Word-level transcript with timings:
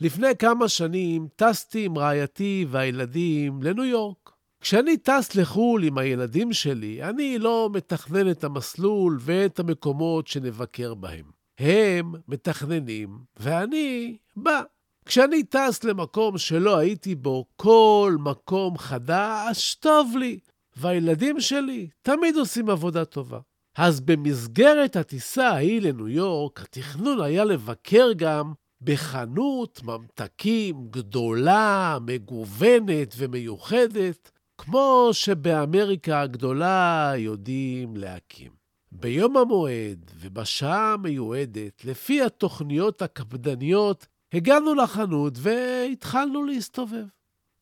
לפני 0.00 0.36
כמה 0.38 0.68
שנים 0.68 1.28
טסתי 1.36 1.84
עם 1.84 1.98
רעייתי 1.98 2.66
והילדים 2.70 3.62
לניו 3.62 3.84
יורק. 3.84 4.30
כשאני 4.60 4.96
טס 4.96 5.34
לחו"ל 5.34 5.84
עם 5.84 5.98
הילדים 5.98 6.52
שלי, 6.52 7.02
אני 7.02 7.38
לא 7.38 7.70
מתכנן 7.72 8.30
את 8.30 8.44
המסלול 8.44 9.18
ואת 9.20 9.58
המקומות 9.58 10.26
שנבקר 10.26 10.94
בהם. 10.94 11.24
הם 11.58 12.12
מתכננים, 12.28 13.18
ואני 13.36 14.16
בא. 14.36 14.62
כשאני 15.04 15.42
טס 15.42 15.84
למקום 15.84 16.38
שלא 16.38 16.78
הייתי 16.78 17.14
בו, 17.14 17.44
כל 17.56 18.16
מקום 18.20 18.78
חדש 18.78 19.74
טוב 19.74 20.16
לי, 20.16 20.38
והילדים 20.76 21.40
שלי 21.40 21.88
תמיד 22.02 22.36
עושים 22.36 22.70
עבודה 22.70 23.04
טובה. 23.04 23.38
אז 23.76 24.00
במסגרת 24.00 24.96
הטיסה 24.96 25.48
ההיא 25.48 25.82
לניו 25.82 26.08
יורק, 26.08 26.60
התכנון 26.60 27.20
היה 27.20 27.44
לבקר 27.44 28.12
גם 28.16 28.52
בחנות 28.82 29.82
ממתקים 29.82 30.88
גדולה, 30.90 31.98
מגוונת 32.06 33.14
ומיוחדת, 33.16 34.30
כמו 34.58 35.08
שבאמריקה 35.12 36.20
הגדולה 36.20 37.12
יודעים 37.16 37.96
להקים. 37.96 38.52
ביום 38.92 39.36
המועד 39.36 40.10
ובשעה 40.14 40.92
המיועדת, 40.92 41.84
לפי 41.84 42.22
התוכניות 42.22 43.02
הקפדניות, 43.02 44.06
הגענו 44.32 44.74
לחנות 44.74 45.32
והתחלנו 45.36 46.44
להסתובב. 46.44 47.04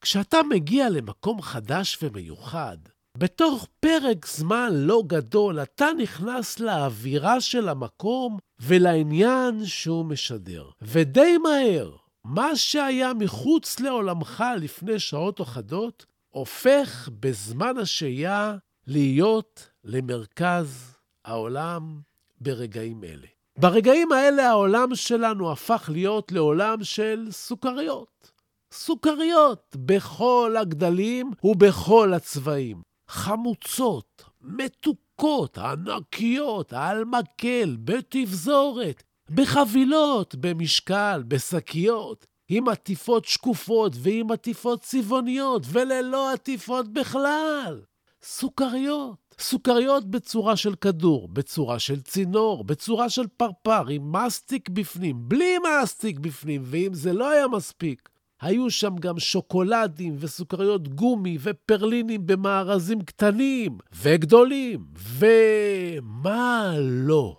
כשאתה 0.00 0.38
מגיע 0.50 0.88
למקום 0.88 1.42
חדש 1.42 1.98
ומיוחד, 2.03 2.78
בתוך 3.19 3.66
פרק 3.80 4.27
זמן 4.27 4.70
לא 4.72 5.02
גדול 5.06 5.62
אתה 5.62 5.86
נכנס 5.98 6.61
לאווירה 6.61 7.41
של 7.41 7.69
המקום 7.69 8.38
ולעניין 8.60 9.64
שהוא 9.64 10.05
משדר. 10.05 10.70
ודי 10.83 11.38
מהר, 11.38 11.97
מה 12.25 12.56
שהיה 12.56 13.14
מחוץ 13.14 13.80
לעולמך 13.80 14.44
לפני 14.58 14.98
שעות 14.98 15.41
אחדות, 15.41 16.06
הופך 16.28 17.08
בזמן 17.20 17.78
השהייה 17.78 18.56
להיות 18.86 19.70
למרכז 19.84 20.97
העולם 21.25 22.00
ברגעים 22.41 23.04
אלה. 23.04 23.26
ברגעים 23.59 24.12
האלה 24.12 24.48
העולם 24.48 24.94
שלנו 24.94 25.53
הפך 25.53 25.91
להיות 25.93 26.32
לעולם 26.32 26.84
של 26.84 27.26
סוכריות. 27.31 28.31
סוכריות 28.72 29.76
בכל 29.78 30.54
הגדלים 30.60 31.31
ובכל 31.44 32.14
הצבעים. 32.14 32.88
חמוצות, 33.08 34.24
מתוקות, 34.41 35.58
ענקיות, 35.58 36.72
על 36.72 37.04
מקל, 37.04 37.76
בתפזורת, 37.84 39.02
בחבילות, 39.30 40.34
במשקל, 40.34 41.22
בשקיות, 41.28 42.26
עם 42.48 42.69
עטיפות 42.69 43.24
שקופות 43.24 43.92
ועם 43.96 44.30
עטיפות 44.30 44.80
צבעוניות, 44.80 45.62
וללא 45.72 46.32
עטיפות 46.32 46.88
בכלל. 46.92 47.80
סוכריות. 48.22 49.34
סוכריות 49.40 50.10
בצורה 50.10 50.56
של 50.56 50.75
כדור, 50.75 51.28
בצורה 51.28 51.78
של 51.78 52.00
צינור, 52.00 52.64
בצורה 52.64 53.10
של 53.10 53.26
פרפר, 53.26 53.88
עם 53.88 54.12
מסטיק 54.12 54.69
בפנים, 54.69 55.28
בלי 55.28 55.54
מסטיק 55.58 56.19
בפנים, 56.19 56.62
ואם 56.64 56.94
זה 56.94 57.12
לא 57.12 57.30
היה 57.30 57.48
מספיק, 57.48 58.08
היו 58.41 58.71
שם 58.71 58.97
גם 58.97 59.19
שוקולדים 59.19 60.16
וסוכריות 60.19 60.88
גומי 60.88 61.38
ופרלינים 61.41 62.26
במארזים 62.26 63.03
קטנים 63.03 63.78
וגדולים, 64.03 64.87
ומה 64.97 66.75
לא. 66.81 67.37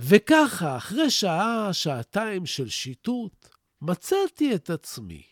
וככה, 0.00 0.76
אחרי 0.76 1.10
שעה, 1.10 1.72
שעתיים 1.72 2.46
של 2.46 2.68
שיטוט, 2.68 3.48
מצאתי 3.82 4.54
את 4.54 4.70
עצמי 4.70 5.22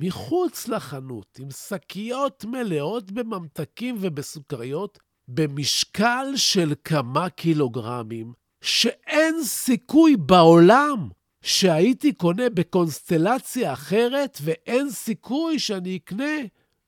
מחוץ 0.00 0.68
לחנות 0.68 1.38
עם 1.40 1.50
שקיות 1.50 2.44
מלאות 2.44 3.10
בממתקים 3.10 3.96
ובסוכריות, 4.00 4.98
במשקל 5.28 6.26
של 6.36 6.74
כמה 6.84 7.28
קילוגרמים, 7.28 8.32
שאין 8.60 9.44
סיכוי 9.44 10.16
בעולם 10.16 11.08
שהייתי 11.42 12.12
קונה 12.12 12.50
בקונסטלציה 12.50 13.72
אחרת, 13.72 14.38
ואין 14.42 14.90
סיכוי 14.90 15.58
שאני 15.58 15.96
אקנה 15.96 16.36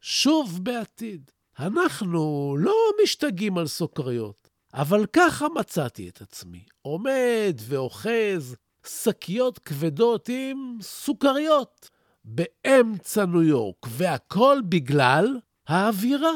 שוב 0.00 0.58
בעתיד. 0.62 1.30
אנחנו 1.58 2.54
לא 2.58 2.74
משתגעים 3.02 3.58
על 3.58 3.66
סוכריות, 3.66 4.48
אבל 4.74 5.06
ככה 5.06 5.46
מצאתי 5.48 6.08
את 6.08 6.22
עצמי, 6.22 6.64
עומד 6.82 7.56
ואוחז 7.58 8.56
שקיות 8.86 9.58
כבדות 9.58 10.28
עם 10.28 10.78
סוכריות 10.80 11.90
באמצע 12.24 13.26
ניו 13.26 13.42
יורק, 13.42 13.86
והכל 13.88 14.58
בגלל 14.68 15.38
האווירה. 15.66 16.32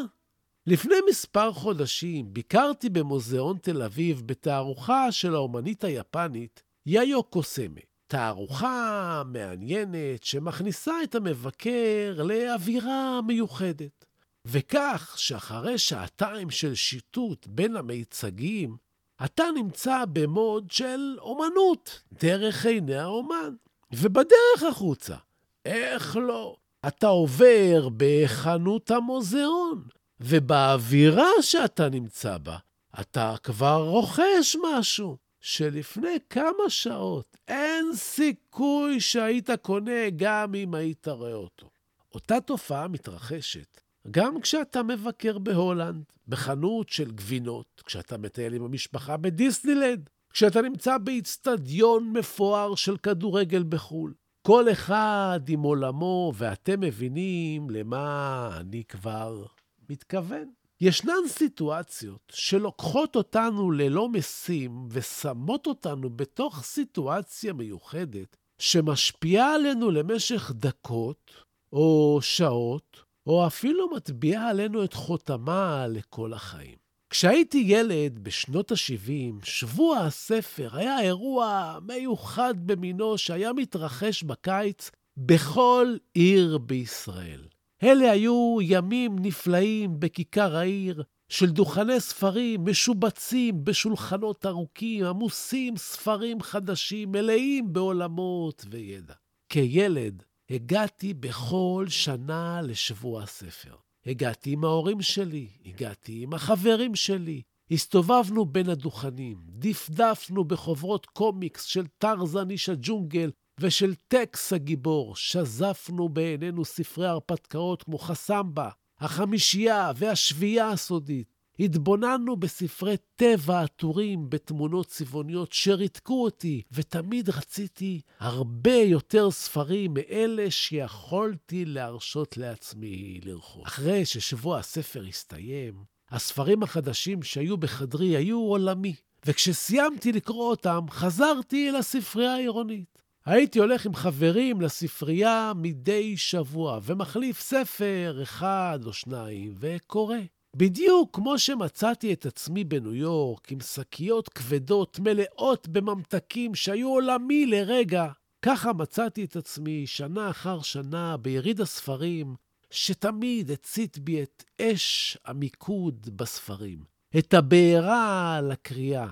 לפני 0.67 0.95
מספר 1.11 1.53
חודשים 1.53 2.35
ביקרתי 2.35 2.89
במוזיאון 2.89 3.57
תל 3.63 3.83
אביב 3.83 4.23
בתערוכה 4.27 5.13
של 5.13 5.35
האומנית 5.35 5.85
היפנית 5.85 6.63
יאיו 6.87 7.23
קוסמה. 7.23 7.86
תערוכה 8.07 9.23
מעניינת 9.27 10.23
שמכניסה 10.23 10.93
את 11.05 11.15
המבקר 11.15 12.23
לאווירה 12.25 13.21
מיוחדת. 13.27 14.05
וכך 14.45 15.15
שאחרי 15.17 15.79
שעתיים 15.79 16.51
של 16.51 16.75
שיטוט 16.75 17.47
בין 17.47 17.77
המיצגים, 17.77 18.77
אתה 19.25 19.45
נמצא 19.55 20.05
במוד 20.13 20.71
של 20.71 21.17
אומנות, 21.19 22.03
דרך 22.13 22.67
עיני 22.67 22.97
האומן. 22.97 23.55
ובדרך 23.93 24.63
החוצה, 24.69 25.17
איך 25.65 26.17
לא? 26.17 26.57
אתה 26.89 27.07
עובר 27.07 27.89
בחנות 27.97 28.91
המוזיאון, 28.91 29.85
ובאווירה 30.21 31.29
שאתה 31.41 31.89
נמצא 31.89 32.39
בה, 32.39 32.57
אתה 33.01 33.35
כבר 33.43 33.89
רוכש 33.89 34.57
משהו. 34.63 35.17
שלפני 35.47 36.19
כמה 36.31 36.69
שעות 36.69 37.37
אין 37.49 37.87
סיכוי 37.95 39.01
שהיית 39.01 39.51
קונה 39.63 40.11
גם 40.17 40.55
אם 40.55 40.75
היית 40.75 41.09
רואה 41.09 41.35
אותו. 41.35 41.71
אותה 42.15 42.41
תופעה 42.41 42.89
מתרחשת 42.89 43.81
גם 44.11 44.41
כשאתה 44.41 44.83
מבקר 44.83 45.39
בהולנד, 45.39 46.05
בחנות 46.29 46.89
של 46.89 47.11
גבינות, 47.11 47.83
כשאתה 47.87 48.19
מטייל 48.19 48.55
עם 48.55 48.65
המשפחה 48.65 49.17
בדיסנילנד, 49.17 50.11
כשאתה 50.31 50.63
נמצא 50.63 50.99
באיצטדיון 50.99 52.13
מפואר 52.13 52.75
של 52.75 52.97
כדורגל 52.97 53.65
בחו"ל. 53.69 54.15
כל 54.43 54.73
אחד 54.73 55.41
עם 55.49 55.63
עולמו, 55.63 56.33
ואתם 56.37 56.81
מבינים 56.81 57.71
למה 57.71 58.51
אני 58.61 58.85
כבר 58.85 59.45
מתכוון. 59.91 60.56
ישנן 60.81 61.29
סיטואציות 61.29 62.33
שלוקחות 62.35 63.17
אותנו 63.17 63.71
ללא 63.71 64.09
משים 64.09 64.89
ושמות 64.91 65.67
אותנו 65.67 66.11
בתוך 66.11 66.63
סיטואציה 66.65 67.53
מיוחדת 67.53 68.37
שמשפיעה 68.59 69.55
עלינו 69.55 69.91
למשך 69.91 70.53
דקות 70.55 71.31
או 71.73 72.19
שעות, 72.23 73.03
או 73.27 73.47
אפילו 73.47 73.91
מטביעה 73.97 74.51
עלינו 74.51 74.85
את 74.85 74.95
חותמה 74.95 75.87
לכל 75.89 76.33
החיים. 76.33 76.77
כשהייתי 77.11 77.65
ילד 77.67 78.19
בשנות 78.19 78.73
ה-70, 78.73 79.45
שבוע 79.47 79.99
הספר 79.99 80.77
היה 80.77 81.01
אירוע 81.01 81.79
מיוחד 81.83 82.55
במינו 82.67 83.19
שהיה 83.19 83.53
מתרחש 83.53 84.23
בקיץ 84.23 84.91
בכל 85.17 85.97
עיר 86.15 86.59
בישראל. 86.59 87.43
אלה 87.87 88.11
היו 88.11 88.59
ימים 88.63 89.17
נפלאים 89.19 90.01
בכיכר 90.01 90.57
העיר, 90.57 91.03
של 91.29 91.51
דוכני 91.51 92.01
ספרים 92.01 92.65
משובצים 92.65 93.65
בשולחנות 93.65 94.47
ארוכים, 94.47 95.05
עמוסים 95.05 95.77
ספרים 95.77 96.41
חדשים, 96.41 97.13
מלאים 97.13 97.73
בעולמות 97.73 98.65
וידע. 98.71 99.15
כילד 99.49 100.23
הגעתי 100.51 101.15
בכל 101.15 101.87
שנה 101.89 102.61
לשבוע 102.63 103.23
הספר. 103.23 103.75
הגעתי 104.07 104.51
עם 104.53 104.65
ההורים 104.65 105.03
שלי, 105.03 105.49
הגעתי 105.67 106.23
עם 106.23 106.35
החברים 106.35 106.95
שלי. 106.95 107.43
הסתובבנו 107.71 108.45
בין 108.45 108.69
הדוכנים, 108.69 109.37
דפדפנו 109.49 110.45
בחוברות 110.45 111.07
קומיקס 111.07 111.65
של 111.65 111.87
טרזן 111.99 112.51
איש 112.51 112.69
הג'ונגל 112.69 113.31
ושל 113.61 113.95
טקס 114.09 114.53
הגיבור, 114.53 115.17
שזפנו 115.17 116.09
בעינינו 116.09 116.65
ספרי 116.65 117.07
הרפתקאות 117.07 117.83
כמו 117.83 117.99
חסמבה, 117.99 118.69
החמישייה 118.99 119.93
והשביעייה 119.97 120.71
הסודית. 120.71 121.37
התבוננו 121.61 122.37
בספרי 122.37 122.97
טבע 123.17 123.63
עטורים 123.63 124.31
בתמונות 124.31 124.87
צבעוניות 124.87 125.53
שריתקו 125.53 126.25
אותי, 126.25 126.63
ותמיד 126.73 127.31
רציתי 127.31 128.01
הרבה 128.19 128.75
יותר 128.75 129.31
ספרים 129.31 129.95
מאלה 129.95 130.51
שיכולתי 130.51 131.65
להרשות 131.65 132.37
לעצמי 132.37 133.21
לרכוש. 133.25 133.67
אחרי 133.67 134.05
ששבוע 134.05 134.59
הספר 134.59 135.05
הסתיים, 135.09 135.75
הספרים 136.11 136.63
החדשים 136.63 137.23
שהיו 137.23 137.57
בחדרי 137.57 138.17
היו 138.17 138.39
עולמי, 138.39 138.95
וכשסיימתי 139.27 140.13
לקרוא 140.13 140.51
אותם, 140.51 140.81
חזרתי 140.91 141.71
לספרייה 141.71 142.35
העירונית. 142.35 143.06
הייתי 143.27 143.59
הולך 143.59 143.87
עם 143.87 143.95
חברים 143.95 144.61
לספרייה 144.61 145.53
מדי 145.57 146.17
שבוע, 146.17 146.81
ומחליף 146.83 147.41
ספר 147.41 148.19
אחד 148.23 148.79
או 148.87 148.93
שניים, 148.93 149.55
וקורא. 149.61 150.17
בדיוק 150.57 151.17
כמו 151.17 151.39
שמצאתי 151.39 152.13
את 152.13 152.27
עצמי 152.27 152.65
בניו 152.65 152.95
יורק, 152.95 153.53
עם 153.53 153.61
שקיות 153.61 154.29
כבדות 154.29 154.99
מלאות 154.99 155.69
בממתקים 155.69 156.55
שהיו 156.55 156.89
עולמי 156.89 157.47
לרגע, 157.47 158.09
ככה 158.43 158.73
מצאתי 158.73 159.25
את 159.25 159.37
עצמי 159.37 159.87
שנה 159.87 160.31
אחר 160.31 160.63
שנה 160.63 161.17
ביריד 161.17 161.61
הספרים, 161.61 162.35
שתמיד 162.71 163.51
הצית 163.51 163.99
בי 163.99 164.23
את 164.23 164.45
אש 164.61 165.19
המיקוד 165.25 166.09
בספרים, 166.17 166.79
את 167.19 167.35
הבעירה 167.35 168.41
לקריאה, 168.43 169.09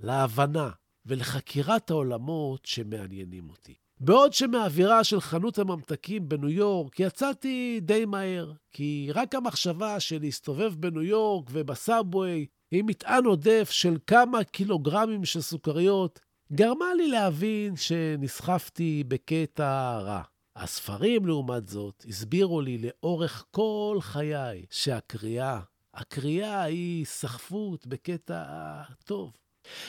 להבנה 0.00 0.70
ולחקירת 1.08 1.90
העולמות 1.90 2.66
שמעניינים 2.66 3.50
אותי. 3.50 3.74
בעוד 4.00 4.32
שמהאווירה 4.32 5.04
של 5.04 5.20
חנות 5.20 5.58
הממתקים 5.58 6.28
בניו 6.28 6.48
יורק 6.48 7.00
יצאתי 7.00 7.80
די 7.82 8.04
מהר, 8.04 8.52
כי 8.70 9.10
רק 9.14 9.34
המחשבה 9.34 10.00
של 10.00 10.18
להסתובב 10.20 10.74
בניו 10.78 11.02
יורק 11.02 11.46
ובסאבווי 11.52 12.46
עם 12.70 12.86
מטען 12.86 13.24
עודף 13.24 13.68
של 13.70 13.96
כמה 14.06 14.44
קילוגרמים 14.44 15.24
של 15.24 15.40
סוכריות, 15.40 16.20
גרמה 16.52 16.94
לי 16.96 17.08
להבין 17.08 17.76
שנסחפתי 17.76 19.04
בקטע 19.08 19.98
רע. 19.98 20.22
הספרים, 20.56 21.26
לעומת 21.26 21.68
זאת, 21.68 22.04
הסבירו 22.08 22.60
לי 22.60 22.78
לאורך 22.78 23.44
כל 23.50 23.98
חיי 24.00 24.64
שהקריאה, 24.70 25.60
הקריאה 25.94 26.62
היא 26.62 27.04
סחפות 27.04 27.86
בקטע 27.86 28.42
טוב. 29.04 29.32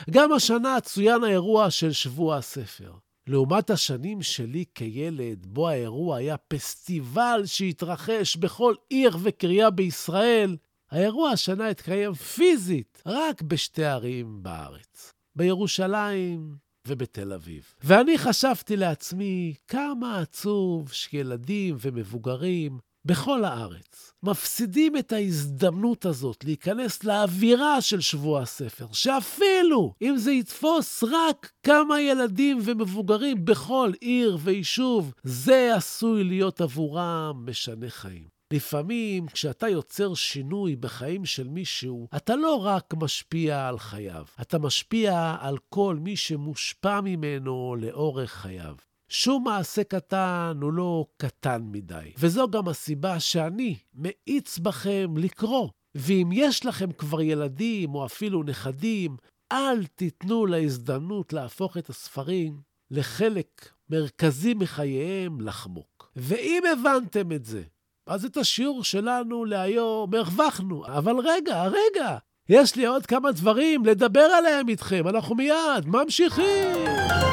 גם 0.10 0.32
השנה 0.32 0.82
צוין 0.82 1.24
האירוע 1.24 1.72
של 1.72 1.92
שבוע 1.92 2.38
הספר. 2.38 2.94
לעומת 3.28 3.70
השנים 3.70 4.22
שלי 4.22 4.66
כילד, 4.76 5.46
בו 5.46 5.70
האירוע 5.70 6.18
היה 6.18 6.38
פסטיבל 6.38 7.42
שהתרחש 7.46 8.36
בכל 8.36 8.76
עיר 8.90 9.18
וקריאה 9.22 9.70
בישראל, 9.70 10.58
האירוע 10.92 11.30
השנה 11.30 11.68
התקיים 11.68 12.14
פיזית 12.14 13.02
רק 13.06 13.42
בשתי 13.42 13.86
ערים 13.86 14.44
בארץ, 14.44 15.14
בירושלים 15.36 16.56
ובתל 16.88 17.34
אביב. 17.34 17.74
ואני 17.84 18.18
חשבתי 18.18 18.78
לעצמי, 18.78 19.54
כמה 19.68 20.20
עצוב 20.20 20.92
שילדים 20.92 21.76
ומבוגרים 21.80 22.80
בכל 23.06 23.44
הארץ 23.44 24.14
מפסידים 24.24 24.98
את 24.98 25.12
ההזדמנות 25.12 26.06
הזאת 26.06 26.44
להיכנס 26.44 27.04
לאווירה 27.04 27.82
של 27.82 28.02
שבוע 28.02 28.42
הספר, 28.42 28.86
שאפילו 28.92 29.94
אם 30.02 30.18
זה 30.18 30.32
יתפוס 30.32 31.04
רק 31.12 31.52
כמה 31.64 32.02
ילדים 32.02 32.60
ומבוגרים 32.66 33.46
בכל 33.46 33.92
עיר 34.02 34.38
ויישוב, 34.42 35.14
זה 35.24 35.76
עשוי 35.76 36.24
להיות 36.24 36.62
עבורם 36.62 37.44
משנה 37.46 37.90
חיים. 37.90 38.40
לפעמים 38.54 39.28
כשאתה 39.28 39.70
יוצר 39.70 40.14
שינוי 40.14 40.76
בחיים 40.76 41.26
של 41.26 41.48
מישהו, 41.48 42.08
אתה 42.16 42.36
לא 42.36 42.56
רק 42.66 42.94
משפיע 43.02 43.68
על 43.68 43.80
חייו, 43.80 44.26
אתה 44.42 44.60
משפיע 44.60 45.36
על 45.40 45.58
כל 45.70 45.98
מי 46.02 46.16
שמושפע 46.16 47.02
ממנו 47.02 47.76
לאורך 47.80 48.32
חייו. 48.32 48.76
שום 49.10 49.44
מעשה 49.44 49.84
קטן 49.84 50.60
הוא 50.62 50.74
לא 50.74 51.06
קטן 51.18 51.62
מדי. 51.72 52.12
וזו 52.18 52.50
גם 52.50 52.68
הסיבה 52.68 53.20
שאני 53.20 53.76
מאיץ 53.94 54.58
בכם 54.58 55.18
לקרוא. 55.18 55.70
ואם 55.96 56.30
יש 56.34 56.66
לכם 56.66 56.92
כבר 56.92 57.22
ילדים 57.22 57.96
או 57.96 58.06
אפילו 58.06 58.44
נכדים, 58.44 59.18
אל 59.52 59.86
תיתנו 59.86 60.46
להזדמנות 60.46 61.34
להפוך 61.34 61.78
את 61.78 61.90
הספרים 61.90 62.62
לחלק 62.92 63.70
מרכזי 63.90 64.54
מחייהם 64.54 65.42
לחמוק. 65.42 66.12
ואם 66.16 66.64
הבנתם 66.72 67.32
את 67.32 67.46
זה, 67.46 67.64
אז 68.08 68.26
את 68.26 68.38
השיעור 68.38 68.84
שלנו 68.84 69.46
להיום 69.46 70.16
הרווחנו. 70.16 70.86
אבל 70.86 71.16
רגע, 71.24 71.64
רגע, 71.64 72.18
יש 72.50 72.76
לי 72.76 72.86
עוד 72.86 73.06
כמה 73.06 73.32
דברים 73.32 73.86
לדבר 73.86 74.20
עליהם 74.20 74.70
איתכם. 74.70 75.08
אנחנו 75.08 75.36
מיד 75.36 75.86
ממשיכים. 75.86 77.29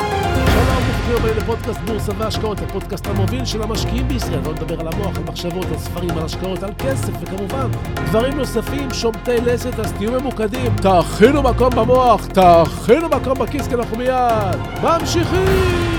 ברוכים 1.06 1.24
הבאים 1.24 1.42
לפודקאסט 1.42 1.80
בורסה 1.80 2.12
והשקעות, 2.18 2.58
הפודקאסט 2.60 3.06
המוביל 3.06 3.44
של 3.44 3.62
המשקיעים 3.62 4.08
בישראל. 4.08 4.40
לא 4.44 4.52
נדבר 4.52 4.80
על 4.80 4.88
המוח, 4.88 5.16
על 5.16 5.22
מחשבות, 5.22 5.66
על 5.66 5.78
ספרים, 5.78 6.10
על 6.10 6.24
השקעות, 6.24 6.62
על 6.62 6.70
כסף, 6.78 7.12
וכמובן, 7.20 7.68
דברים 8.06 8.36
נוספים, 8.36 8.94
שומטי 8.94 9.36
לסת, 9.36 9.78
אז 9.78 9.92
תהיו 9.92 10.12
ממוקדים. 10.12 10.72
תכינו 10.76 11.42
מקום 11.42 11.70
במוח, 11.70 12.26
תכינו 12.26 13.08
מקום 13.08 13.38
בכיס, 13.38 13.68
כי 13.68 13.74
אנחנו 13.74 13.96
מיד 13.96 14.56
ממשיכים! 14.82 15.95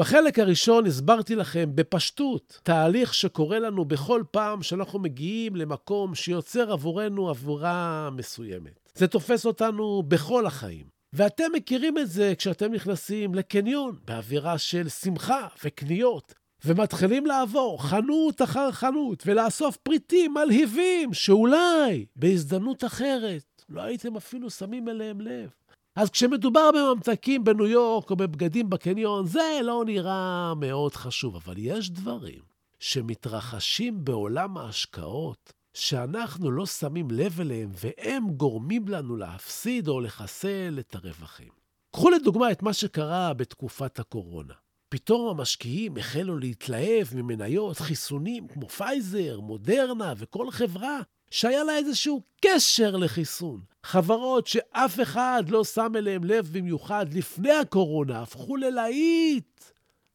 בחלק 0.00 0.38
הראשון 0.38 0.86
הסברתי 0.86 1.34
לכם 1.34 1.70
בפשטות 1.74 2.60
תהליך 2.62 3.14
שקורה 3.14 3.58
לנו 3.58 3.84
בכל 3.84 4.22
פעם 4.30 4.62
שאנחנו 4.62 4.98
מגיעים 4.98 5.56
למקום 5.56 6.14
שיוצר 6.14 6.72
עבורנו 6.72 7.28
עבורה 7.28 8.10
מסוימת. 8.12 8.90
זה 8.94 9.06
תופס 9.08 9.46
אותנו 9.46 10.02
בכל 10.08 10.46
החיים. 10.46 10.86
ואתם 11.12 11.44
מכירים 11.54 11.98
את 11.98 12.10
זה 12.10 12.32
כשאתם 12.38 12.72
נכנסים 12.72 13.34
לקניון, 13.34 13.96
באווירה 14.04 14.58
של 14.58 14.88
שמחה 14.88 15.46
וקניות, 15.64 16.34
ומתחילים 16.64 17.26
לעבור 17.26 17.82
חנות 17.82 18.42
אחר 18.42 18.72
חנות 18.72 19.22
ולאסוף 19.26 19.76
פריטים 19.76 20.34
מלהיבים 20.34 21.14
שאולי 21.14 22.06
בהזדמנות 22.16 22.84
אחרת 22.84 23.62
לא 23.68 23.82
הייתם 23.82 24.16
אפילו 24.16 24.50
שמים 24.50 24.88
אליהם 24.88 25.20
לב. 25.20 25.50
אז 25.96 26.10
כשמדובר 26.10 26.70
בממתקים 26.74 27.44
בניו 27.44 27.66
יורק 27.66 28.10
או 28.10 28.16
בבגדים 28.16 28.70
בקניון, 28.70 29.26
זה 29.26 29.60
לא 29.62 29.82
נראה 29.86 30.54
מאוד 30.54 30.94
חשוב, 30.94 31.36
אבל 31.36 31.54
יש 31.58 31.90
דברים 31.90 32.40
שמתרחשים 32.78 34.04
בעולם 34.04 34.58
ההשקעות, 34.58 35.52
שאנחנו 35.74 36.50
לא 36.50 36.66
שמים 36.66 37.10
לב 37.10 37.40
אליהם, 37.40 37.70
והם 37.74 38.30
גורמים 38.30 38.88
לנו 38.88 39.16
להפסיד 39.16 39.88
או 39.88 40.00
לחסל 40.00 40.76
את 40.80 40.94
הרווחים. 40.94 41.48
קחו 41.92 42.10
לדוגמה 42.10 42.52
את 42.52 42.62
מה 42.62 42.72
שקרה 42.72 43.34
בתקופת 43.34 43.98
הקורונה. 43.98 44.54
פתאום 44.88 45.28
המשקיעים 45.28 45.96
החלו 45.96 46.38
להתלהב 46.38 47.06
ממניות 47.14 47.78
חיסונים 47.78 48.48
כמו 48.48 48.68
פייזר, 48.68 49.40
מודרנה 49.40 50.14
וכל 50.16 50.50
חברה 50.50 51.00
שהיה 51.30 51.64
לה 51.64 51.76
איזשהו 51.76 52.22
קשר 52.40 52.96
לחיסון. 52.96 53.60
חברות 53.82 54.46
שאף 54.46 55.00
אחד 55.00 55.44
לא 55.48 55.64
שם 55.64 55.92
אליהם 55.96 56.24
לב 56.24 56.48
במיוחד 56.52 57.06
לפני 57.14 57.52
הקורונה, 57.52 58.22
הפכו 58.22 58.56
ללהיט 58.56 59.64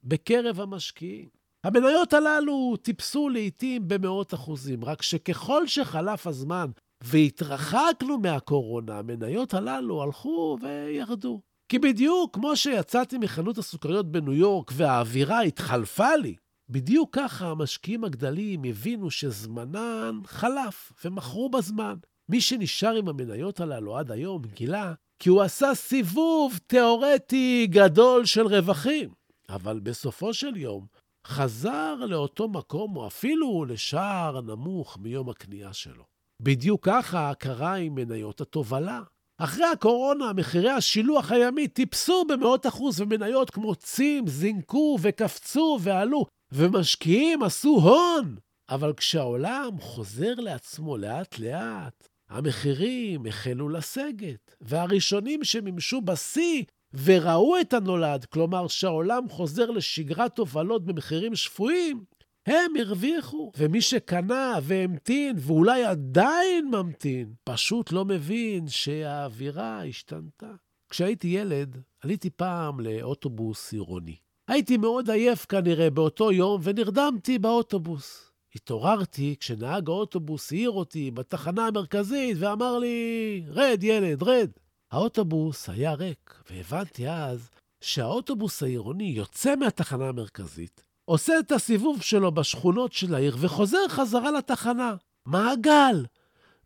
בקרב 0.04 0.60
המשקיעים. 0.60 1.30
המניות 1.64 2.14
הללו 2.14 2.76
טיפסו 2.82 3.30
לעתים 3.30 3.88
במאות 3.88 4.34
אחוזים, 4.34 4.86
רק 4.86 5.02
שככל 5.02 5.68
שחלף 5.68 6.28
הזמן 6.28 6.70
והתרחקנו 7.02 8.18
מהקורונה, 8.18 9.00
המניות 9.00 9.54
הללו 9.54 10.04
הלכו 10.04 10.58
וירדו. 10.62 11.42
כי 11.70 11.80
בדיוק 11.80 12.36
כמו 12.36 12.56
שיצאתי 12.56 13.18
מחנות 13.18 13.58
הסוכריות 13.58 14.12
בניו 14.12 14.34
יורק 14.34 14.72
והאווירה 14.74 15.42
התחלפה 15.42 16.16
לי, 16.16 16.36
בדיוק 16.70 17.16
ככה 17.16 17.48
המשקיעים 17.48 18.04
הגדולים 18.04 18.64
הבינו 18.64 19.12
שזמנן 19.12 20.20
חלף 20.26 20.92
ומכרו 21.06 21.50
בזמן. 21.50 21.96
מי 22.30 22.42
שנשאר 22.42 22.96
עם 22.96 23.08
המניות 23.08 23.60
הללו 23.60 23.98
עד 23.98 24.12
היום 24.12 24.42
גילה 24.54 24.94
כי 25.20 25.30
הוא 25.30 25.42
עשה 25.42 25.76
סיבוב 25.76 26.60
תיאורטי 26.68 27.68
גדול 27.70 28.26
של 28.26 28.48
רווחים. 28.48 29.10
אבל 29.50 29.80
בסופו 29.80 30.34
של 30.34 30.58
יום 30.58 30.86
חזר 31.28 31.96
לאותו 31.96 32.48
מקום, 32.48 32.96
או 32.96 33.08
אפילו 33.08 33.66
לשער 33.66 34.42
נמוך 34.42 34.98
מיום 34.98 35.30
הקנייה 35.30 35.74
שלו. 35.74 36.04
בדיוק 36.42 36.86
ככה 36.86 37.34
קרה 37.40 37.76
עם 37.76 37.96
מניות 37.96 38.42
התובלה. 38.42 39.02
אחרי 39.38 39.66
הקורונה, 39.66 40.34
מחירי 40.34 40.70
השילוח 40.70 41.32
הימי 41.32 41.68
טיפסו 41.68 42.26
במאות 42.26 42.68
אחוז, 42.68 43.02
ומניות 43.02 43.50
כמו 43.50 43.76
צים 43.76 44.28
זינקו 44.28 44.98
וקפצו 45.02 45.78
ועלו, 45.82 46.26
ומשקיעים 46.52 47.44
עשו 47.44 47.70
הון. 47.70 48.36
אבל 48.70 48.94
כשהעולם 48.94 49.80
חוזר 49.80 50.34
לעצמו 50.34 50.98
לאט-לאט, 50.98 52.08
המחירים 52.30 53.26
החלו 53.26 53.70
לסגת, 53.70 54.56
והראשונים 54.62 55.44
שמימשו 55.44 56.02
בשיא 56.02 56.64
וראו 57.04 57.60
את 57.62 57.74
הנולד, 57.74 58.26
כלומר 58.26 58.68
שהעולם 58.68 59.30
חוזר 59.30 59.72
לשגרת 59.72 60.38
הובלות 60.38 60.86
במחירים 60.86 61.36
שפויים, 61.36 62.04
הם 62.46 62.72
הרוויחו. 62.80 63.52
ומי 63.58 63.82
שקנה 63.82 64.54
והמתין, 64.62 65.36
ואולי 65.40 65.86
עדיין 65.86 66.72
ממתין, 66.72 67.34
פשוט 67.44 67.92
לא 67.92 68.06
מבין 68.06 68.68
שהאווירה 68.68 69.86
השתנתה. 69.86 70.52
כשהייתי 70.90 71.28
ילד, 71.28 71.78
עליתי 72.04 72.30
פעם 72.30 72.80
לאוטובוס 72.80 73.74
עירוני. 73.74 74.16
הייתי 74.48 74.78
מאוד 74.78 75.10
עייף 75.10 75.46
כנראה 75.46 75.90
באותו 75.90 76.32
יום, 76.32 76.62
ונרדמתי 76.64 77.40
באוטובוס. 77.40 78.25
התעוררתי 78.56 79.36
כשנהג 79.40 79.90
האוטובוס 79.90 80.52
העיר 80.52 80.72
אותי 80.72 81.12
בתחנה 81.12 81.68
המרכזית 81.68 82.38
ואמר 82.40 82.78
לי, 82.80 83.44
רד 83.48 83.84
ילד, 83.84 84.24
רד. 84.24 84.50
האוטובוס 84.92 85.70
היה 85.70 85.94
ריק, 85.94 86.44
והבנתי 86.50 87.10
אז 87.10 87.50
שהאוטובוס 87.82 88.64
העירוני 88.64 89.04
יוצא 89.04 89.56
מהתחנה 89.56 90.10
המרכזית, 90.10 90.84
עושה 91.06 91.40
את 91.40 91.52
הסיבוב 91.52 92.02
שלו 92.02 92.32
בשכונות 92.32 92.94
של 92.94 93.16
העיר 93.16 93.36
וחוזר 93.40 93.88
חזרה 93.90 94.32
לתחנה. 94.32 94.96
מעגל! 95.26 96.06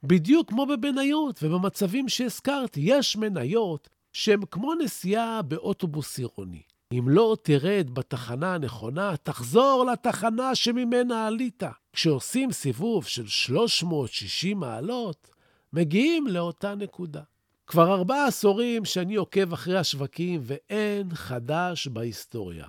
בדיוק 0.04 0.50
כמו 0.50 0.66
במניות 0.66 1.44
ובמצבים 1.44 2.10
שהזכרתי, 2.10 2.80
יש 2.84 3.16
מניות 3.16 3.90
שהן 4.14 4.42
כמו 4.52 4.74
נסיעה 4.76 5.42
באוטובוס 5.42 6.18
עירוני. 6.18 6.62
אם 6.94 7.10
לא 7.10 7.38
תרד 7.42 7.90
בתחנה 7.94 8.54
הנכונה, 8.54 9.18
תחזור 9.24 9.86
לתחנה 9.92 10.56
שממנה 10.56 11.28
עלית. 11.28 11.64
כשעושים 11.94 12.52
סיבוב 12.52 13.06
של 13.06 13.28
360 13.28 14.60
מעלות, 14.60 15.30
מגיעים 15.74 16.28
לאותה 16.28 16.76
נקודה. 16.76 17.22
כבר 17.68 17.94
ארבעה 17.94 18.28
עשורים 18.28 18.86
שאני 18.86 19.16
עוקב 19.16 19.54
אחרי 19.54 19.78
השווקים 19.78 20.42
ואין 20.44 21.16
חדש 21.16 21.88
בהיסטוריה. 21.88 22.68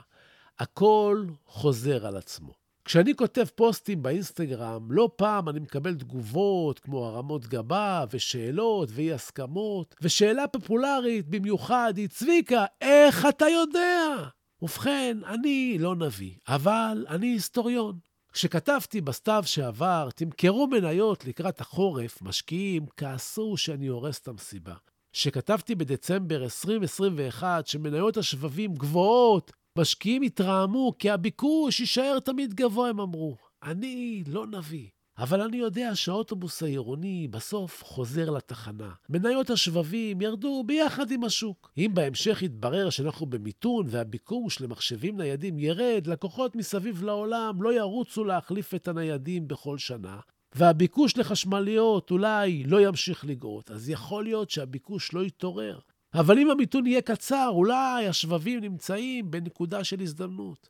הכל 0.58 1.26
חוזר 1.46 2.06
על 2.06 2.16
עצמו. 2.16 2.59
כשאני 2.84 3.14
כותב 3.14 3.44
פוסטים 3.54 4.02
באינסטגרם, 4.02 4.92
לא 4.92 5.10
פעם 5.16 5.48
אני 5.48 5.60
מקבל 5.60 5.94
תגובות 5.94 6.78
כמו 6.78 7.06
הרמות 7.06 7.46
גבה 7.46 8.04
ושאלות 8.10 8.88
ואי 8.92 9.12
הסכמות, 9.12 9.94
ושאלה 10.02 10.48
פופולרית 10.48 11.28
במיוחד 11.28 11.92
היא, 11.96 12.08
צביקה, 12.08 12.64
איך 12.80 13.26
אתה 13.26 13.44
יודע? 13.48 14.28
ובכן, 14.62 15.18
אני 15.26 15.76
לא 15.80 15.96
נביא, 15.96 16.34
אבל 16.48 17.06
אני 17.08 17.26
היסטוריון. 17.26 17.98
כשכתבתי 18.32 19.00
בסתיו 19.00 19.42
שעבר, 19.46 20.08
תמכרו 20.14 20.66
מניות 20.66 21.24
לקראת 21.24 21.60
החורף, 21.60 22.22
משקיעים 22.22 22.86
כעסו 22.96 23.56
שאני 23.56 23.86
הורס 23.86 24.20
את 24.20 24.28
המסיבה. 24.28 24.74
כשכתבתי 25.12 25.74
בדצמבר 25.74 26.42
2021 26.42 27.66
שמניות 27.66 28.16
השבבים 28.16 28.74
גבוהות, 28.74 29.52
משקיעים 29.78 30.22
התרעמו 30.22 30.92
כי 30.98 31.10
הביקוש 31.10 31.80
יישאר 31.80 32.18
תמיד 32.18 32.54
גבוה, 32.54 32.88
הם 32.88 33.00
אמרו. 33.00 33.36
אני 33.62 34.24
לא 34.26 34.46
נביא. 34.46 34.88
אבל 35.18 35.40
אני 35.40 35.56
יודע 35.56 35.90
שהאוטובוס 35.94 36.62
העירוני 36.62 37.28
בסוף 37.30 37.84
חוזר 37.84 38.30
לתחנה. 38.30 38.90
מניות 39.08 39.50
השבבים 39.50 40.20
ירדו 40.20 40.64
ביחד 40.66 41.10
עם 41.10 41.24
השוק. 41.24 41.72
אם 41.78 41.90
בהמשך 41.94 42.42
יתברר 42.42 42.90
שאנחנו 42.90 43.26
במיתון 43.26 43.86
והביקוש 43.88 44.60
למחשבים 44.60 45.16
ניידים 45.16 45.58
ירד, 45.58 46.06
לקוחות 46.06 46.56
מסביב 46.56 47.02
לעולם 47.02 47.62
לא 47.62 47.74
ירוצו 47.74 48.24
להחליף 48.24 48.74
את 48.74 48.88
הניידים 48.88 49.48
בכל 49.48 49.78
שנה, 49.78 50.20
והביקוש 50.54 51.16
לחשמליות 51.16 52.10
אולי 52.10 52.64
לא 52.64 52.80
ימשיך 52.88 53.24
לגאות, 53.24 53.70
אז 53.70 53.90
יכול 53.90 54.24
להיות 54.24 54.50
שהביקוש 54.50 55.12
לא 55.12 55.24
יתעורר. 55.24 55.78
אבל 56.14 56.38
אם 56.38 56.50
המיתון 56.50 56.86
יהיה 56.86 57.02
קצר, 57.02 57.48
אולי 57.48 58.06
השבבים 58.06 58.60
נמצאים 58.60 59.30
בנקודה 59.30 59.84
של 59.84 60.00
הזדמנות. 60.00 60.68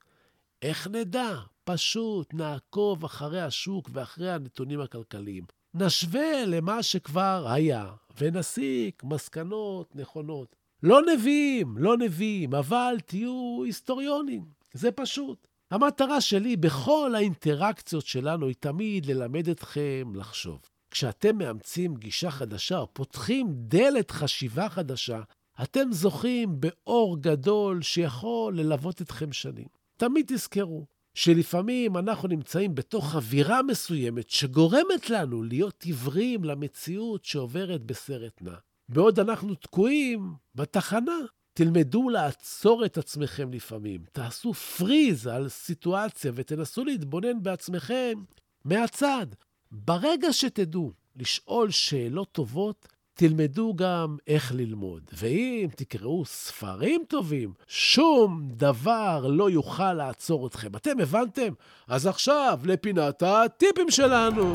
איך 0.63 0.89
נדע? 0.89 1.37
פשוט 1.65 2.35
נעקוב 2.35 3.05
אחרי 3.05 3.43
השוק 3.43 3.91
ואחרי 3.93 4.31
הנתונים 4.33 4.81
הכלכליים. 4.81 5.45
נשווה 5.75 6.47
למה 6.47 6.83
שכבר 6.83 7.47
היה, 7.49 7.87
ונסיק 8.19 9.05
מסקנות 9.05 9.97
נכונות. 9.97 10.57
לא 10.83 11.01
נביאים, 11.03 11.79
לא 11.79 11.97
נביאים, 11.97 12.55
אבל 12.55 12.97
תהיו 13.07 13.63
היסטוריונים. 13.65 14.45
זה 14.73 14.93
פשוט. 14.93 15.47
המטרה 15.71 16.21
שלי 16.21 16.57
בכל 16.57 17.13
האינטראקציות 17.15 18.07
שלנו 18.07 18.47
היא 18.47 18.55
תמיד 18.61 19.07
ללמד 19.07 19.49
אתכם 19.49 20.13
לחשוב. 20.15 20.61
כשאתם 20.91 21.39
מאמצים 21.39 21.95
גישה 21.95 22.31
חדשה 22.31 22.79
או 22.79 22.95
פותחים 22.95 23.47
דלת 23.51 24.11
חשיבה 24.11 24.69
חדשה, 24.69 25.21
אתם 25.63 25.93
זוכים 25.93 26.61
באור 26.61 27.17
גדול 27.21 27.83
שיכול 27.83 28.57
ללוות 28.57 29.03
אתכם 29.03 29.33
שנים. 29.33 29.67
תמיד 29.97 30.27
תזכרו 30.29 30.87
שלפעמים 31.15 31.97
אנחנו 31.97 32.29
נמצאים 32.29 32.75
בתוך 32.75 33.15
אווירה 33.15 33.63
מסוימת 33.63 34.31
שגורמת 34.31 35.11
לנו 35.11 35.43
להיות 35.43 35.83
עיוורים 35.83 36.45
למציאות 36.45 37.25
שעוברת 37.25 37.85
בסרט 37.85 38.43
נע. 38.43 38.55
בעוד 38.89 39.21
אנחנו 39.21 39.55
תקועים 39.55 40.35
בתחנה, 40.55 41.19
תלמדו 41.53 42.09
לעצור 42.09 42.85
את 42.85 42.99
עצמכם 42.99 43.53
לפעמים. 43.53 44.01
תעשו 44.13 44.55
פריז 44.55 45.27
על 45.27 45.49
סיטואציה 45.49 46.33
ותנסו 46.35 46.85
להתבונן 46.85 47.43
בעצמכם 47.43 48.19
מהצד. 48.65 49.27
ברגע 49.73 50.33
שתדעו 50.33 50.93
לשאול 51.17 51.71
שאלות 51.71 52.33
טובות, 52.33 52.89
תלמדו 53.15 53.75
גם 53.77 54.17
איך 54.27 54.53
ללמוד. 54.55 55.03
ואם 55.13 55.69
תקראו 55.77 56.25
ספרים 56.25 57.03
טובים, 57.09 57.53
שום 57.67 58.49
דבר 58.53 59.27
לא 59.27 59.51
יוכל 59.51 59.93
לעצור 59.93 60.47
אתכם. 60.47 60.77
אתם 60.77 61.01
הבנתם? 61.01 61.53
אז 61.89 62.07
עכשיו 62.07 62.61
לפינת 62.65 63.23
הטיפים 63.23 63.91
שלנו. 63.91 64.53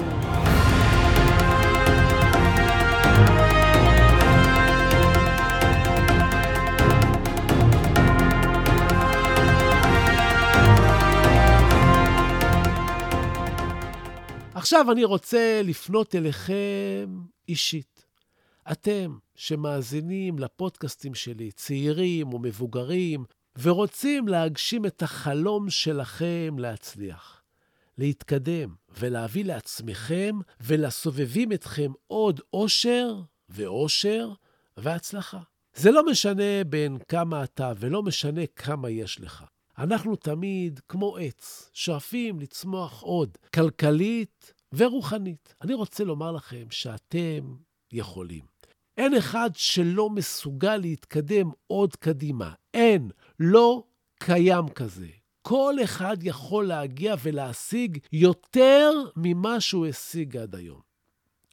עכשיו 14.66 14.92
אני 14.92 15.04
רוצה 15.04 15.62
לפנות 15.64 16.16
אליכם 16.16 17.22
אישית. 17.50 18.06
אתם 18.72 19.18
שמאזינים 19.36 20.40
לפודקאסטים 20.40 21.16
שלי, 21.16 21.52
צעירים 21.52 22.34
או 22.34 22.40
מבוגרים, 22.40 23.26
ורוצים 23.62 24.28
להגשים 24.28 24.86
את 24.86 25.04
החלום 25.04 25.70
שלכם 25.70 26.56
להצליח, 26.60 27.42
להתקדם 27.98 28.76
ולהביא 29.00 29.46
לעצמכם 29.46 30.36
ולסובבים 30.62 31.52
אתכם 31.52 31.92
עוד 32.08 32.42
אושר 32.54 33.22
ואושר 33.50 34.30
והצלחה. 34.78 35.40
זה 35.76 35.92
לא 35.92 36.06
משנה 36.06 36.64
בין 36.70 36.98
כמה 37.08 37.44
אתה 37.44 37.72
ולא 37.80 38.04
משנה 38.04 38.46
כמה 38.56 38.90
יש 38.90 39.22
לך. 39.22 39.46
אנחנו 39.78 40.16
תמיד, 40.16 40.80
כמו 40.90 41.18
עץ, 41.18 41.70
שואפים 41.74 42.40
לצמוח 42.40 43.02
עוד, 43.02 43.38
כלכלית 43.54 44.55
ורוחנית. 44.77 45.55
אני 45.62 45.74
רוצה 45.74 46.03
לומר 46.03 46.32
לכם 46.32 46.65
שאתם 46.70 47.55
יכולים. 47.91 48.46
אין 48.98 49.17
אחד 49.17 49.50
שלא 49.53 50.10
מסוגל 50.10 50.77
להתקדם 50.77 51.50
עוד 51.67 51.96
קדימה. 51.96 52.53
אין, 52.74 53.10
לא 53.39 53.84
קיים 54.20 54.70
כזה. 54.70 55.08
כל 55.41 55.75
אחד 55.84 56.17
יכול 56.22 56.67
להגיע 56.67 57.15
ולהשיג 57.24 57.98
יותר 58.12 58.91
ממה 59.15 59.62
שהוא 59.62 59.88
השיג 59.88 60.38
עד 60.38 60.55
היום. 60.55 60.82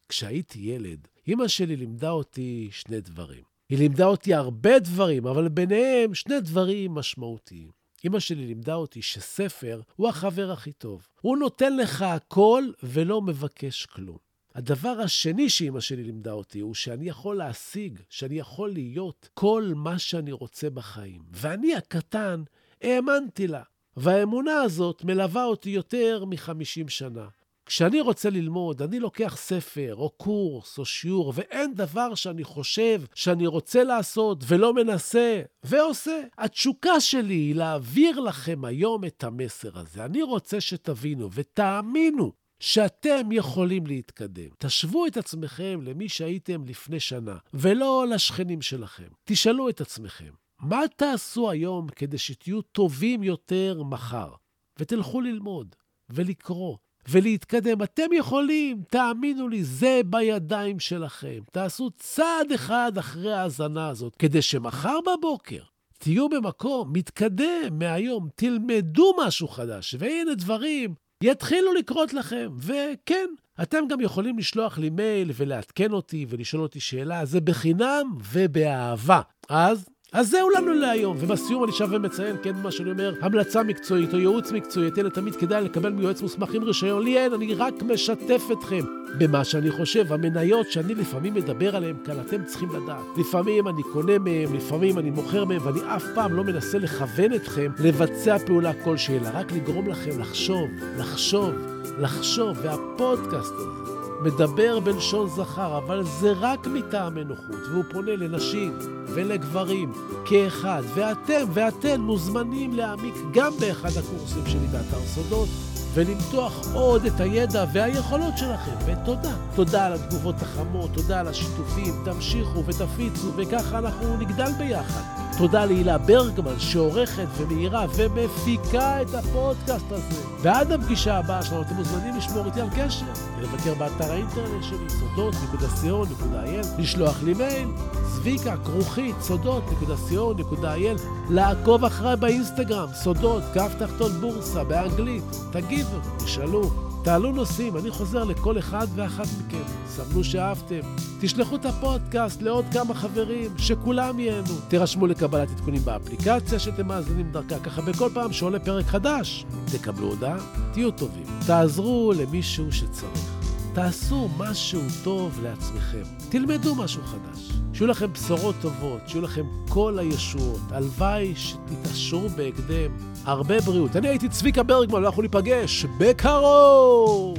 כשהייתי 0.08 0.58
ילד, 0.58 1.08
אמא 1.28 1.48
שלי 1.48 1.76
לימדה 1.76 2.10
אותי 2.10 2.68
שני 2.72 3.00
דברים. 3.00 3.44
היא 3.68 3.78
לימדה 3.78 4.06
אותי 4.06 4.34
הרבה 4.34 4.78
דברים, 4.78 5.26
אבל 5.26 5.48
ביניהם 5.48 6.14
שני 6.14 6.40
דברים 6.40 6.94
משמעותיים. 6.94 7.81
אמא 8.04 8.20
שלי 8.20 8.46
לימדה 8.46 8.74
אותי 8.74 9.02
שספר 9.02 9.80
הוא 9.96 10.08
החבר 10.08 10.52
הכי 10.52 10.72
טוב. 10.72 11.08
הוא 11.20 11.36
נותן 11.36 11.76
לך 11.76 12.02
הכל 12.02 12.64
ולא 12.82 13.22
מבקש 13.22 13.86
כלום. 13.86 14.18
הדבר 14.54 15.00
השני 15.04 15.48
שאימא 15.48 15.80
שלי 15.80 16.04
לימדה 16.04 16.32
אותי 16.32 16.60
הוא 16.60 16.74
שאני 16.74 17.08
יכול 17.08 17.36
להשיג, 17.36 18.00
שאני 18.08 18.38
יכול 18.38 18.70
להיות 18.72 19.28
כל 19.34 19.72
מה 19.76 19.98
שאני 19.98 20.32
רוצה 20.32 20.70
בחיים. 20.70 21.22
ואני 21.30 21.74
הקטן 21.74 22.42
האמנתי 22.82 23.46
לה, 23.46 23.62
והאמונה 23.96 24.54
הזאת 24.62 25.04
מלווה 25.04 25.44
אותי 25.44 25.70
יותר 25.70 26.24
מ-50 26.24 26.88
שנה. 26.88 27.28
כשאני 27.66 28.00
רוצה 28.00 28.30
ללמוד, 28.30 28.82
אני 28.82 29.00
לוקח 29.00 29.36
ספר, 29.36 29.94
או 29.96 30.10
קורס, 30.10 30.78
או 30.78 30.84
שיעור, 30.84 31.32
ואין 31.36 31.74
דבר 31.74 32.14
שאני 32.14 32.44
חושב 32.44 33.02
שאני 33.14 33.46
רוצה 33.46 33.84
לעשות 33.84 34.44
ולא 34.46 34.74
מנסה, 34.74 35.42
ועושה. 35.62 36.20
התשוקה 36.38 37.00
שלי 37.00 37.34
היא 37.34 37.54
להעביר 37.54 38.20
לכם 38.20 38.64
היום 38.64 39.04
את 39.04 39.24
המסר 39.24 39.78
הזה. 39.78 40.04
אני 40.04 40.22
רוצה 40.22 40.60
שתבינו 40.60 41.32
ותאמינו 41.32 42.32
שאתם 42.60 43.32
יכולים 43.32 43.86
להתקדם. 43.86 44.48
תשוו 44.58 45.06
את 45.06 45.16
עצמכם 45.16 45.80
למי 45.82 46.08
שהייתם 46.08 46.64
לפני 46.64 47.00
שנה, 47.00 47.36
ולא 47.54 48.06
לשכנים 48.08 48.62
שלכם. 48.62 49.08
תשאלו 49.24 49.68
את 49.68 49.80
עצמכם, 49.80 50.30
מה 50.60 50.80
תעשו 50.96 51.50
היום 51.50 51.88
כדי 51.88 52.18
שתהיו 52.18 52.62
טובים 52.62 53.22
יותר 53.22 53.82
מחר? 53.82 54.32
ותלכו 54.78 55.20
ללמוד, 55.20 55.74
ולקרוא, 56.10 56.76
ולהתקדם. 57.08 57.82
אתם 57.82 58.12
יכולים, 58.12 58.82
תאמינו 58.90 59.48
לי, 59.48 59.64
זה 59.64 60.00
בידיים 60.06 60.80
שלכם. 60.80 61.38
תעשו 61.52 61.90
צעד 61.96 62.52
אחד 62.54 62.92
אחרי 62.98 63.32
ההאזנה 63.32 63.88
הזאת, 63.88 64.16
כדי 64.16 64.42
שמחר 64.42 64.98
בבוקר 65.00 65.62
תהיו 66.02 66.28
במקום 66.28 66.92
מתקדם 66.92 67.78
מהיום, 67.78 68.28
תלמדו 68.34 69.12
משהו 69.26 69.48
חדש, 69.48 69.94
והנה 69.98 70.34
דברים 70.34 70.94
יתחילו 71.22 71.72
לקרות 71.72 72.14
לכם. 72.14 72.50
וכן, 72.58 73.26
אתם 73.62 73.78
גם 73.88 74.00
יכולים 74.00 74.38
לשלוח 74.38 74.78
לי 74.78 74.90
מייל 74.90 75.30
ולעדכן 75.34 75.92
אותי 75.92 76.26
ולשאול 76.28 76.62
אותי 76.62 76.80
שאלה, 76.80 77.24
זה 77.24 77.40
בחינם 77.40 78.16
ובאהבה. 78.32 79.20
אז 79.48 79.88
אז 80.12 80.30
זהו 80.30 80.50
לנו 80.50 80.72
להיום, 80.72 81.16
ובסיום 81.20 81.64
אני 81.64 81.72
שב 81.72 81.88
ומציין, 81.90 82.36
כן, 82.42 82.52
מה 82.62 82.70
שאני 82.70 82.90
אומר, 82.90 83.14
המלצה 83.20 83.62
מקצועית 83.62 84.14
או 84.14 84.18
ייעוץ 84.18 84.52
מקצועי, 84.52 84.88
את 84.88 84.98
אלה 84.98 85.10
תמיד 85.10 85.36
כדאי 85.36 85.64
לקבל 85.64 85.92
מיועץ 85.92 86.22
מוסמך 86.22 86.54
עם 86.54 86.62
רישיון. 86.62 87.02
לי 87.02 87.18
אין, 87.18 87.32
אני 87.32 87.54
רק 87.54 87.82
משתף 87.82 88.42
אתכם 88.52 88.80
במה 89.18 89.44
שאני 89.44 89.70
חושב. 89.70 90.12
המניות 90.12 90.70
שאני 90.70 90.94
לפעמים 90.94 91.34
מדבר 91.34 91.76
עליהן 91.76 91.96
כאן, 92.04 92.14
אתם 92.20 92.44
צריכים 92.44 92.68
לדעת. 92.68 93.04
לפעמים 93.16 93.68
אני 93.68 93.82
קונה 93.92 94.18
מהם, 94.18 94.54
לפעמים 94.54 94.98
אני 94.98 95.10
מוכר 95.10 95.44
מהם, 95.44 95.60
ואני 95.66 95.80
אף 95.96 96.04
פעם 96.14 96.32
לא 96.32 96.44
מנסה 96.44 96.78
לכוון 96.78 97.34
אתכם 97.34 97.72
לבצע 97.78 98.38
פעולה 98.38 98.72
כלשהי, 98.84 99.18
אלא 99.18 99.28
רק 99.34 99.52
לגרום 99.52 99.88
לכם 99.88 100.20
לחשוב, 100.20 100.70
לחשוב, 100.98 101.54
לחשוב, 101.98 102.58
והפודקאסט 102.62 103.52
הזה. 103.54 103.91
מדבר 104.22 104.80
בלשון 104.80 105.28
זכר, 105.28 105.78
אבל 105.78 106.02
זה 106.04 106.32
רק 106.40 106.66
מטעמי 106.66 107.24
נוחות, 107.24 107.60
והוא 107.72 107.84
פונה 107.92 108.16
לנשים 108.16 108.78
ולגברים 109.14 109.92
כאחד, 110.24 110.82
ואתם 110.94 111.44
ואתן 111.52 112.00
מוזמנים 112.00 112.72
להעמיק 112.74 113.14
גם 113.32 113.52
באחד 113.60 113.88
הקורסים 113.88 114.46
שלי 114.46 114.66
באתר 114.66 115.06
סודות, 115.06 115.48
ולמתוח 115.94 116.74
עוד 116.74 117.04
את 117.04 117.20
הידע 117.20 117.64
והיכולות 117.72 118.38
שלכם. 118.38 118.76
ותודה. 118.86 119.34
תודה 119.54 119.86
על 119.86 119.92
התגובות 119.92 120.42
החמות, 120.42 120.90
תודה 120.94 121.20
על 121.20 121.28
השיתופים, 121.28 121.94
תמשיכו 122.04 122.64
ותפיצו, 122.64 123.32
וככה 123.36 123.78
אנחנו 123.78 124.16
נגדל 124.16 124.52
ביחד. 124.58 125.21
תודה 125.38 125.64
להילה 125.64 125.98
ברגמן, 125.98 126.58
שעורכת 126.58 127.26
ומאירה 127.36 127.86
ומפיקה 127.96 129.02
את 129.02 129.14
הפודקאסט 129.14 129.92
הזה. 129.92 130.22
ועד 130.40 130.72
הפגישה 130.72 131.18
הבאה 131.18 131.42
שלנו, 131.42 131.62
אתם 131.62 131.74
מוזמנים 131.74 132.16
לשמור 132.16 132.46
איתי 132.46 132.60
על 132.60 132.68
קשר, 132.76 133.06
ולבקר 133.38 133.74
באתר 133.74 134.12
האינטרנט 134.12 134.62
שלי, 134.62 134.90
סודות.co.il, 134.90 136.80
לשלוח 136.80 137.22
לי 137.22 137.34
מייל, 137.34 137.68
צביקה, 138.14 138.56
כרוכית, 138.64 139.16
סודות.co.il, 139.20 141.00
לעקוב 141.30 141.84
אחריי 141.84 142.16
באינסטגרם, 142.16 142.88
סודות, 142.94 143.42
קו 143.52 143.62
תחתון 143.78 144.12
בורסה, 144.20 144.64
באנגלית. 144.64 145.24
תגיבו, 145.52 145.96
תשאלו. 146.24 146.91
תעלו 147.04 147.32
נושאים, 147.32 147.76
אני 147.76 147.90
חוזר 147.90 148.24
לכל 148.24 148.58
אחד 148.58 148.86
ואחת 148.94 149.26
מכם. 149.46 149.62
סבלו 149.86 150.24
שאהבתם. 150.24 150.80
תשלחו 151.20 151.56
את 151.56 151.66
הפודקאסט 151.66 152.42
לעוד 152.42 152.64
כמה 152.72 152.94
חברים, 152.94 153.50
שכולם 153.58 154.20
ייהנו. 154.20 154.54
תירשמו 154.68 155.06
לקבלת 155.06 155.50
עדכונים 155.50 155.82
באפליקציה 155.84 156.58
שאתם 156.58 156.86
מאזינים 156.86 157.32
דרכה, 157.32 157.58
ככה 157.58 157.82
בכל 157.82 158.08
פעם 158.14 158.32
שעולה 158.32 158.58
פרק 158.58 158.86
חדש, 158.86 159.46
תקבלו 159.72 160.06
הודעה, 160.06 160.38
תהיו 160.72 160.90
טובים. 160.90 161.24
תעזרו 161.46 162.12
למישהו 162.16 162.72
שצריך. 162.72 163.42
תעשו 163.74 164.28
משהו 164.38 164.80
טוב 165.04 165.40
לעצמכם. 165.42 166.02
תלמדו 166.28 166.74
משהו 166.74 167.02
חדש. 167.02 167.50
שיהיו 167.82 167.90
לכם 167.90 168.12
בשורות 168.12 168.54
טובות, 168.60 169.00
שיהיו 169.08 169.22
לכם 169.22 169.46
כל 169.68 169.98
הישועות. 169.98 170.60
הלוואי 170.70 171.34
שתתעשרו 171.36 172.28
בהקדם. 172.28 172.96
הרבה 173.24 173.60
בריאות. 173.60 173.96
אני 173.96 174.08
הייתי 174.08 174.28
צביקה 174.28 174.62
ברגמן, 174.62 174.94
ואנחנו 174.94 175.22
ניפגש 175.22 175.84
בקרוב! 175.84 177.38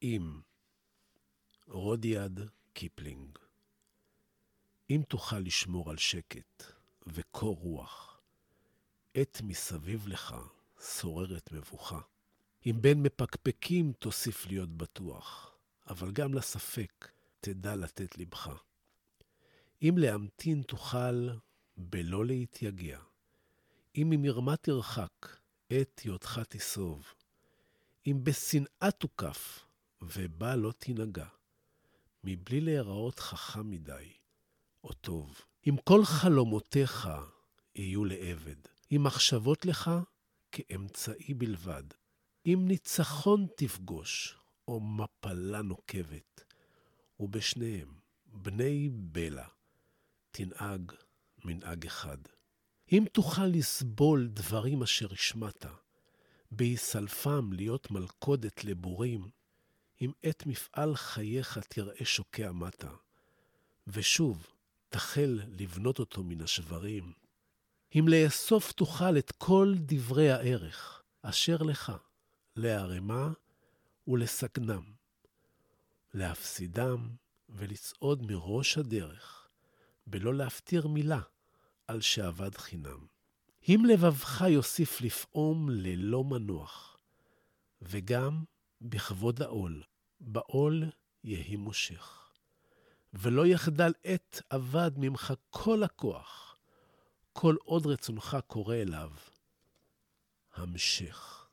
עם 0.00 0.40
רודיארד 1.68 2.40
קיפלינג 2.72 3.38
אם 4.90 5.02
תוכל 5.08 5.38
לשמור 5.38 5.90
על 5.90 5.96
שקט 5.96 6.62
וקור 7.06 7.56
רוח, 7.60 8.11
עת 9.14 9.40
מסביב 9.44 10.08
לך 10.08 10.36
שוררת 10.98 11.52
מבוכה. 11.52 12.00
אם 12.66 12.76
בין 12.80 13.02
מפקפקים 13.02 13.92
תוסיף 13.92 14.46
להיות 14.46 14.76
בטוח, 14.76 15.52
אבל 15.88 16.10
גם 16.10 16.34
לספק 16.34 17.08
תדע 17.40 17.76
לתת 17.76 18.18
לבך. 18.18 18.50
אם 19.82 19.94
להמתין 19.98 20.62
תוכל 20.62 21.28
בלא 21.76 22.26
להתייגע, 22.26 22.98
אם 23.96 24.06
ממרמה 24.10 24.56
תרחק, 24.56 25.36
עת 25.70 26.00
היותך 26.04 26.40
תסוב, 26.48 27.14
אם 28.06 28.20
בשנאה 28.24 28.90
תוקף, 28.98 29.64
ובה 30.02 30.56
לא 30.56 30.72
תנהגע, 30.78 31.28
מבלי 32.24 32.60
להיראות 32.60 33.18
חכם 33.18 33.70
מדי, 33.70 34.12
או 34.84 34.92
טוב. 34.92 35.40
אם 35.68 35.76
כל 35.84 36.04
חלומותיך 36.04 37.08
יהיו 37.74 38.04
לעבד, 38.04 38.56
אם 38.92 39.02
מחשבות 39.04 39.66
לך 39.66 39.90
כאמצעי 40.52 41.34
בלבד, 41.34 41.82
אם 42.46 42.64
ניצחון 42.68 43.46
תפגוש, 43.56 44.38
או 44.68 44.80
מפלה 44.80 45.62
נוקבת, 45.62 46.44
ובשניהם, 47.20 47.94
בני 48.26 48.88
בלע, 48.92 49.46
תנהג 50.30 50.92
מנהג 51.44 51.86
אחד. 51.86 52.18
אם 52.92 53.04
תוכל 53.12 53.46
לסבול 53.46 54.28
דברים 54.28 54.82
אשר 54.82 55.12
השמעת, 55.12 55.66
בהיסלפם 56.50 57.52
להיות 57.52 57.90
מלכודת 57.90 58.64
לבורים, 58.64 59.30
אם 60.00 60.12
עת 60.22 60.46
מפעל 60.46 60.96
חייך 60.96 61.58
תראה 61.58 62.04
שוקע 62.04 62.52
מטה, 62.52 62.90
ושוב 63.86 64.46
תחל 64.88 65.40
לבנות 65.46 65.98
אותו 65.98 66.24
מן 66.24 66.40
השברים, 66.40 67.12
אם 67.94 68.08
לאסוף 68.08 68.72
תוכל 68.72 69.18
את 69.18 69.32
כל 69.38 69.74
דברי 69.76 70.30
הערך 70.30 71.02
אשר 71.22 71.56
לך, 71.56 71.92
לערמה 72.56 73.32
ולסכנם, 74.08 74.82
להפסידם 76.14 77.08
ולצעוד 77.48 78.22
מראש 78.22 78.78
הדרך, 78.78 79.48
בלא 80.06 80.34
להפטיר 80.34 80.86
מילה 80.86 81.20
על 81.88 82.00
שאבד 82.00 82.56
חינם. 82.56 83.06
אם 83.68 83.82
לבבך 83.88 84.44
יוסיף 84.48 85.00
לפעום 85.00 85.70
ללא 85.70 86.24
מנוח, 86.24 86.96
וגם 87.82 88.44
בכבוד 88.80 89.42
העול, 89.42 89.82
בעול 90.20 90.84
יהי 91.24 91.56
מושך. 91.56 92.30
ולא 93.14 93.46
יחדל 93.46 93.92
עת 94.04 94.42
אבד 94.54 94.90
ממך 94.96 95.32
כל 95.50 95.82
הכוח, 95.82 96.51
כל 97.32 97.56
עוד 97.64 97.86
רצונך 97.86 98.36
קורא 98.46 98.76
אליו. 98.76 99.10
המשך. 100.54 101.46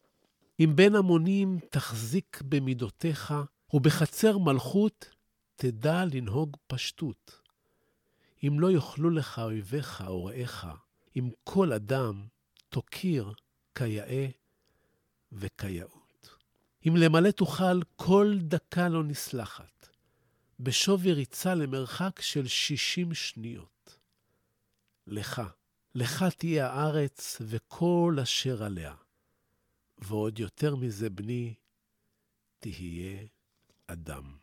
אם 0.59 0.71
בין 0.75 0.95
המונים 0.95 1.59
תחזיק 1.69 2.41
במידותיך, 2.41 3.33
ובחצר 3.73 4.37
מלכות 4.37 5.09
תדע 5.55 6.05
לנהוג 6.13 6.57
פשטות. 6.67 7.41
אם 8.43 8.59
לא 8.59 8.71
יאכלו 8.71 9.09
לך 9.09 9.39
אויביך 9.39 10.03
או 10.07 10.25
רעיך, 10.25 10.67
אם 11.15 11.29
כל 11.43 11.73
אדם 11.73 12.27
תוקיר 12.69 13.33
כיאה 13.75 14.27
וכיאות. 15.31 16.35
אם 16.87 16.95
למלא 16.95 17.31
תוכל 17.31 17.81
כל 17.95 18.37
דקה 18.41 18.89
לא 18.89 19.03
נסלחת, 19.03 19.89
בשווי 20.59 21.13
ריצה 21.13 21.55
למרחק 21.55 22.21
של 22.21 22.47
שישים 22.47 23.13
שניות. 23.13 23.97
לך, 25.07 25.41
לך 25.95 26.23
תהיה 26.38 26.67
הארץ 26.67 27.38
וכל 27.41 28.17
אשר 28.23 28.63
עליה. 28.63 28.95
ועוד 29.97 30.39
יותר 30.39 30.75
מזה, 30.75 31.10
בני, 31.10 31.54
תהיה 32.60 33.25
אדם. 33.88 34.38